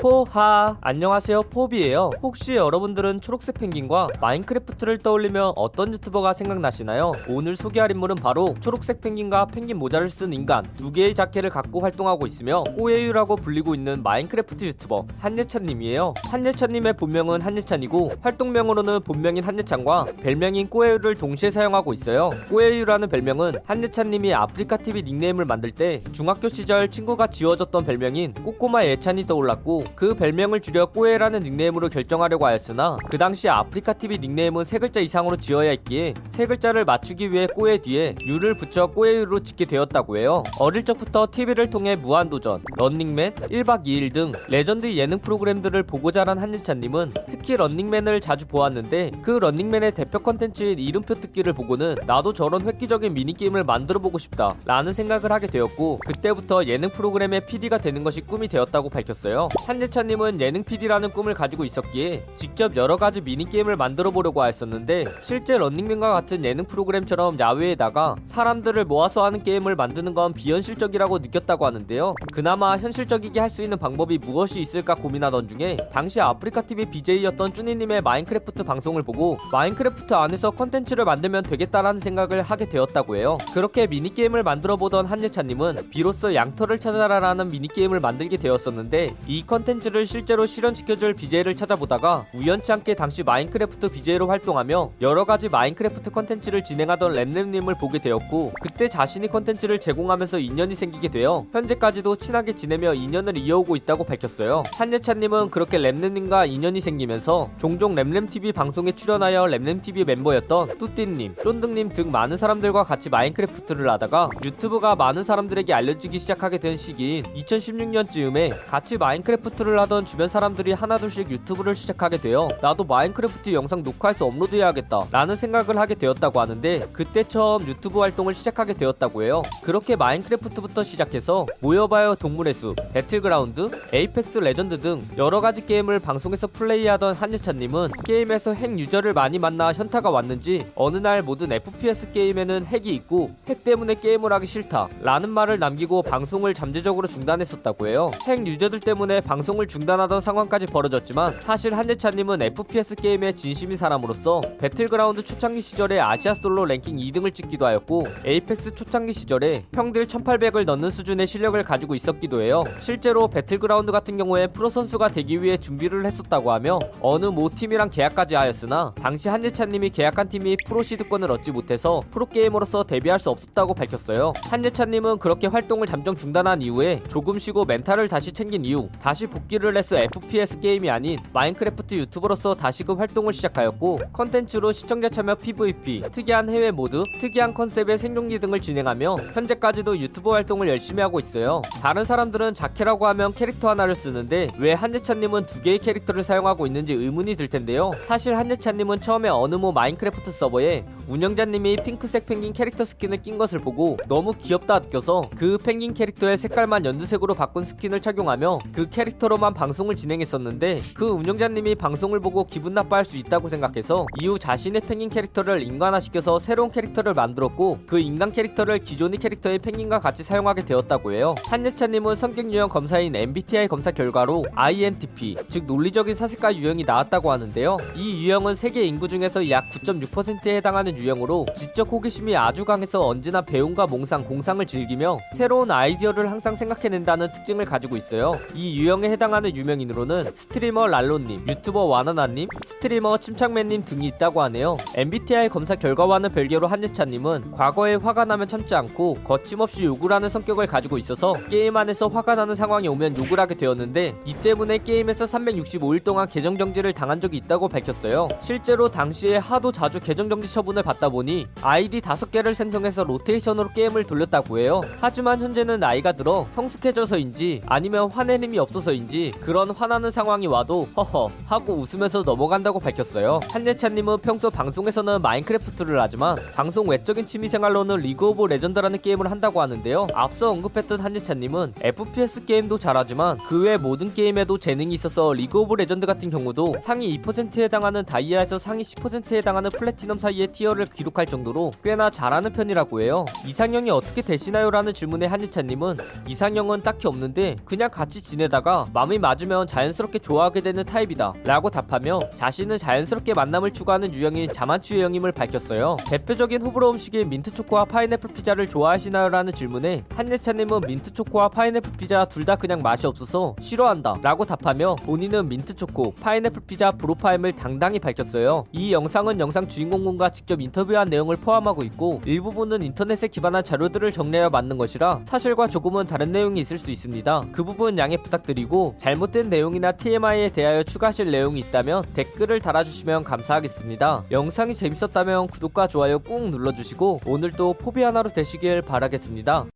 [0.00, 0.76] 포하.
[0.80, 2.10] 안녕하세요 포비예요.
[2.22, 7.10] 혹시 여러분들은 초록색 펭귄과 마인크래프트를 떠올리면 어떤 유튜버가 생각나시나요?
[7.28, 10.64] 오늘 소개할 인물은 바로 초록색 펭귄과 펭귄 모자를 쓴 인간.
[10.74, 16.14] 두 개의 자켓을 갖고 활동하고 있으며 꼬예유라고 불리고 있는 마인크래프트 유튜버 한예찬님이에요.
[16.30, 22.30] 한예찬님의 본명은 한예찬이고 활동명으로는 본명인 한예찬과 별명인 꼬예유를 동시에 사용하고 있어요.
[22.50, 29.87] 꼬예유라는 별명은 한예찬님이 아프리카TV 닉네임을 만들 때 중학교 시절 친구가 지어줬던 별명인 꼬꼬마 예찬이 떠올랐고
[29.94, 35.70] 그 별명을 줄여 꼬에라는 닉네임으로 결정하려고 하였으나 그 당시 아프리카TV 닉네임은 세 글자 이상으로 지어야
[35.70, 40.42] 했기에 세 글자를 맞추기 위해 꼬에 뒤에 유를 붙여 꼬에유로 짓게 되었다고 해요.
[40.58, 47.12] 어릴 적부터 TV를 통해 무한도전, 런닝맨, 1박 2일 등 레전드 예능 프로그램들을 보고 자란 한예찬님은
[47.28, 53.64] 특히 런닝맨을 자주 보았는데 그 런닝맨의 대표 컨텐츠인 이름표 뜯기를 보고는 나도 저런 획기적인 미니게임을
[53.64, 59.48] 만들어보고 싶다 라는 생각을 하게 되었고 그때부터 예능 프로그램의 PD가 되는 것이 꿈이 되었다고 밝혔어요.
[59.66, 66.12] 한예찬님은 예능 PD라는 꿈을 가지고 있었기에 직접 여러 가지 미니게임을 만들어 보려고 하였었는데 실제 런닝맨과
[66.12, 72.14] 같은 예능 프로그램처럼 야외에다가 사람들을 모아서 하는 게임을 만드는 건 비현실적이라고 느꼈다고 하는데요.
[72.32, 78.62] 그나마 현실적이게 할 수 있는 방법이 무엇이 있을까 고민하던 중에 당시 아프리카TV BJ였던 쭈니님의 마인크래프트
[78.62, 83.38] 방송을 보고 마인크래프트 안에서 컨텐츠를 만들면 되겠다라는 생각을 하게 되었다고 해요.
[83.54, 90.46] 그렇게 미니게임을 만들어 보던 한예찬님은 비로소 양털을 찾아라라는 미니게임을 만들게 되었었는데 이 컨텐츠 를 실제로
[90.46, 97.98] 실현시켜줄 BJ를 찾아보다가 우연치 않게 당시 마인크래프트 BJ로 활동하며 여러가지 마인크래프트 컨텐츠를 진행하던 램램님을 보게
[97.98, 104.62] 되었고 그때 자신이 컨텐츠를 제공하면서 인연이 생기게 되어 현재까지도 친하게 지내며 인연을 이어오고 있다고 밝혔어요.
[104.72, 112.38] 한예찬님은 그렇게 램램님과 인연이 생기면서 종종 램램TV 방송에 출연하여 램램TV 멤버였던 뚜띠님, 쫀득님 등 많은
[112.38, 119.80] 사람들과 같이 마인크래프트를 하다가 유튜브가 많은 사람들에게 알려지기 시작하게 된 시기인 2016년쯤에 같이 마인크래프트 를
[119.80, 125.96] 하던 주변 사람들이 하나둘씩 유튜브를 시작하게 되어 나도 마인크래프트 영상 녹화해서 업로드해야겠다 라는 생각을 하게
[125.96, 129.42] 되었다고 하는데 그때 처음 유튜브 활동을 시작하게 되었다고 해요.
[129.64, 137.90] 그렇게 마인크래프트부터 시작해서 모여봐요 동물의 숲, 배틀그라운드, 에이펙스 레전드 등 여러가지 게임을 방송에서 플레이하던 한예찬님은
[138.04, 143.64] 게임에서 핵 유저를 많이 만나 현타가 왔는지 어느 날 모든 FPS 게임에는 핵이 있고 핵
[143.64, 148.12] 때문에 게임을 하기 싫다 라는 말을 남기고 방송을 잠정적으로 중단했었다고 해요.
[148.26, 155.24] 핵 유저들 때문에 방송 을 중단하던 상황까지 벌어졌지만 사실 한예찬님은 FPS 게임에 진심인 사람으로서 배틀그라운드
[155.24, 161.26] 초창기 시절에 아시아 솔로 랭킹 2등을 찍기도 하였고 에이펙스 초창기 시절에 평딜 1800을 넣는 수준의
[161.26, 162.62] 실력을 가지고 있었기도 해요.
[162.80, 168.34] 실제로 배틀그라운드 같은 경우에 프로 선수가 되기 위해 준비를 했었다고 하며 어느 모 팀이랑 계약까지
[168.34, 174.34] 하였으나 당시 한예찬님이 계약한 팀이 프로 시드권을 얻지 못해서 프로게이머로서 데뷔할 수 없었다고 밝혔어요.
[174.50, 179.96] 한예찬님은 그렇게 활동을 잠정 중단한 이후에 조금 쉬고 멘탈을 다시 챙긴 이후 다시 복귀를 해서
[179.96, 187.02] FPS 게임이 아닌 마인크래프트 유튜버로서 다시금 활동을 시작하였고 컨텐츠로 시청자 참여 PVP, 특이한 해외 모드,
[187.20, 191.62] 특이한 컨셉의 생존기 등을 진행하며 현재까지도 유튜버 활동을 열심히 하고 있어요.
[191.80, 197.36] 다른 사람들은 자케라고 하면 캐릭터 하나를 쓰는데 왜 한예찬님은 두 개의 캐릭터를 사용하고 있는지 의문이
[197.36, 197.92] 들 텐데요.
[198.06, 203.96] 사실 한예찬님은 처음에 어느 모 마인크래프트 서버에 운영자님이 핑크색 펭귄 캐릭터 스킨을 낀 것을 보고
[204.08, 210.82] 너무 귀엽다 느껴서 그 펭귄 캐릭터의 색깔만 연두색으로 바꾼 스킨을 착용하며 그 캐릭터로만 방송을 진행했었는데
[210.94, 216.70] 그 운영자님이 방송을 보고 기분 나빠할 수 있다고 생각해서 이후 자신의 펭귄 캐릭터를 인간화시켜서 새로운
[216.70, 221.34] 캐릭터를 만들었고 그 인간 캐릭터를 기존의 캐릭터의 펭귄과 같이 사용하게 되었다고 해요.
[221.46, 227.78] 한예찬님은 성격 유형 검사인 MBTI 검사 결과로 INTP 즉 논리적인 사색가 유형이 나왔다고 하는데요.
[227.96, 233.86] 이 유형은 세계 인구 중에서 약 9.6%에 해당하는 유형으로 지적 호기심이 아주 강해서 언제나 배움과
[233.86, 238.34] 몽상, 공상을 즐기며 새로운 아이디어를 항상 생각해낸다는 특징을 가지고 있어요.
[238.54, 244.76] 이 유형에 해당하는 유명인으로는 스트리머 랄로님, 유튜버 와나나님, 스트리머 침착맨님 등이 있다고 하네요.
[244.96, 250.98] MBTI 검사 결과와는 별개로 한예찬님은 과거에 화가 나면 참지 않고 거침없이 욕을 하는 성격을 가지고
[250.98, 256.26] 있어서 게임 안에서 화가 나는 상황이 오면 욕을 하게 되었는데 이 때문에 게임에서 365일 동안
[256.26, 258.28] 계정 정지를 당한 적이 있다고 밝혔어요.
[258.40, 264.58] 실제로 당시에 하도 자주 계정 정지 처분을 받다 보니 아이디 5개를 생성해서 로테이션으로 게임을 돌렸다고
[264.58, 264.80] 해요.
[265.00, 271.74] 하지만 현재는 나이가 들어 성숙해져서인지 아니면 화낼 힘이 없어서인지 그런 화나는 상황이 와도 허허 하고
[271.74, 273.40] 웃으면서 넘어간다고 밝혔어요.
[273.50, 280.06] 한예찬님은 평소 방송에서는 마인크래프트를 하지만 방송 외적인 취미생활로는 리그 오브 레전드라는 게임을 한다고 하는데요.
[280.14, 286.06] 앞서 언급했던 한예찬님은 FPS 게임도 잘하지만 그 외 모든 게임에도 재능이 있어서 리그 오브 레전드
[286.06, 291.72] 같은 경우도 상위 2%에 해당하는 다이아에서 상위 10%에 해당하는 플래티넘 사이의 tier를 거를 기록할 정도로
[291.82, 293.24] 꽤나 잘하는 편이라고 해요.
[293.44, 294.70] 이상형이 어떻게 되시나요?
[294.70, 295.96] 라는 질문에 한예찬님은
[296.28, 302.78] 이상형은 딱히 없는데 그냥 같이 지내다가 마음이 맞으면 자연스럽게 좋아하게 되는 타입이다 라고 답하며 자신은
[302.78, 305.96] 자연스럽게 만남을 추구하는 유형인 자만추 유형임을 밝혔어요.
[306.06, 309.28] 대표적인 호불호 음식인 민트초코와 파인애플 피자를 좋아하시나요?
[309.28, 315.50] 라는 질문에 한예찬님은 민트초코와 파인애플 피자 둘 다 그냥 맛이 없어서 싫어한다 라고 답하며 본인은
[315.50, 318.64] 민트초코, 파인애플 피자 불호파임을 당당히 밝혔어요.
[318.72, 324.78] 이 영상은 영상 주인공분과 직접 인터뷰한 내용을 포함하고 있고 일부분은 인터넷에 기반한 자료들을 정리하여 만든
[324.78, 327.46] 것이라 사실과 조금은 다른 내용이 있을 수 있습니다.
[327.52, 334.24] 그 부분 양해 부탁드리고 잘못된 내용이나 TMI에 대하여 추가하실 내용이 있다면 댓글을 달아주시면 감사하겠습니다.
[334.30, 339.66] 영상이 재밌었다면 구독과 좋아요 꾹 눌러주시고 오늘도 포비 하나로 되시길 바라겠습니다.